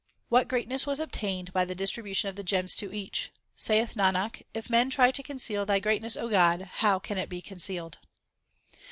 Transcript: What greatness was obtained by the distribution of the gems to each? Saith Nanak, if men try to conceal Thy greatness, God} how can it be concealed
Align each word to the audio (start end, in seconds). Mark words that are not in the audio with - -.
What 0.29 0.47
greatness 0.47 0.87
was 0.87 0.99
obtained 0.99 1.53
by 1.53 1.63
the 1.63 1.75
distribution 1.75 2.27
of 2.27 2.35
the 2.35 2.41
gems 2.43 2.75
to 2.77 2.91
each? 2.91 3.31
Saith 3.55 3.93
Nanak, 3.93 4.41
if 4.51 4.67
men 4.67 4.89
try 4.89 5.11
to 5.11 5.21
conceal 5.21 5.63
Thy 5.63 5.77
greatness, 5.79 6.15
God} 6.15 6.61
how 6.81 6.97
can 6.97 7.19
it 7.19 7.29
be 7.29 7.39
concealed 7.39 7.99